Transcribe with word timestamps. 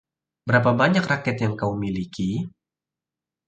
Berapa 0.49 0.71
banyak 0.81 1.03
raket 1.11 1.35
yang 1.45 1.53
kau 1.61 1.73
miliki? 1.83 2.31